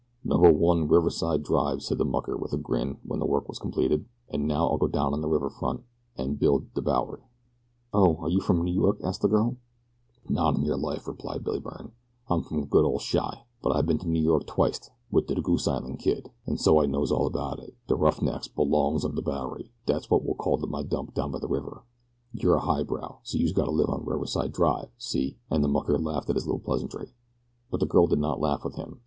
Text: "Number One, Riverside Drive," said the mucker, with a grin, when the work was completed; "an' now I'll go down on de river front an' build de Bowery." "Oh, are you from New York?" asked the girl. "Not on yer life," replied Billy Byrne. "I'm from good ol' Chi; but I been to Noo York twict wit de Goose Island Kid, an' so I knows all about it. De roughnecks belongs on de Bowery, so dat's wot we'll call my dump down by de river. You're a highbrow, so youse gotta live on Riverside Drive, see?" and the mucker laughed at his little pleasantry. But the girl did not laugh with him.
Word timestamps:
"Number 0.23 0.51
One, 0.51 0.87
Riverside 0.87 1.43
Drive," 1.43 1.83
said 1.83 1.99
the 1.99 2.05
mucker, 2.05 2.35
with 2.35 2.53
a 2.53 2.57
grin, 2.57 2.97
when 3.05 3.19
the 3.19 3.25
work 3.27 3.47
was 3.47 3.59
completed; 3.59 4.05
"an' 4.29 4.47
now 4.47 4.67
I'll 4.67 4.79
go 4.79 4.87
down 4.87 5.13
on 5.13 5.21
de 5.21 5.27
river 5.27 5.47
front 5.51 5.83
an' 6.17 6.37
build 6.37 6.73
de 6.73 6.81
Bowery." 6.81 7.21
"Oh, 7.93 8.17
are 8.21 8.29
you 8.29 8.41
from 8.41 8.63
New 8.63 8.73
York?" 8.73 8.97
asked 9.03 9.21
the 9.21 9.27
girl. 9.27 9.57
"Not 10.27 10.55
on 10.55 10.63
yer 10.63 10.75
life," 10.75 11.07
replied 11.07 11.43
Billy 11.43 11.59
Byrne. 11.59 11.91
"I'm 12.27 12.41
from 12.41 12.65
good 12.65 12.83
ol' 12.83 12.97
Chi; 12.99 13.43
but 13.61 13.73
I 13.75 13.83
been 13.83 13.99
to 13.99 14.09
Noo 14.09 14.19
York 14.19 14.47
twict 14.47 14.89
wit 15.11 15.27
de 15.27 15.35
Goose 15.39 15.67
Island 15.67 15.99
Kid, 15.99 16.31
an' 16.47 16.57
so 16.57 16.81
I 16.81 16.87
knows 16.87 17.11
all 17.11 17.27
about 17.27 17.59
it. 17.59 17.75
De 17.85 17.93
roughnecks 17.93 18.47
belongs 18.47 19.05
on 19.05 19.13
de 19.13 19.21
Bowery, 19.21 19.65
so 19.65 19.93
dat's 19.93 20.09
wot 20.09 20.23
we'll 20.25 20.33
call 20.33 20.57
my 20.65 20.81
dump 20.81 21.13
down 21.13 21.29
by 21.29 21.37
de 21.37 21.45
river. 21.47 21.83
You're 22.33 22.55
a 22.55 22.61
highbrow, 22.61 23.19
so 23.21 23.37
youse 23.37 23.51
gotta 23.53 23.69
live 23.69 23.89
on 23.91 24.03
Riverside 24.03 24.51
Drive, 24.51 24.89
see?" 24.97 25.37
and 25.51 25.63
the 25.63 25.67
mucker 25.67 25.99
laughed 25.99 26.31
at 26.31 26.37
his 26.37 26.47
little 26.47 26.57
pleasantry. 26.57 27.13
But 27.69 27.81
the 27.81 27.85
girl 27.85 28.07
did 28.07 28.17
not 28.17 28.39
laugh 28.41 28.65
with 28.65 28.77
him. 28.77 28.99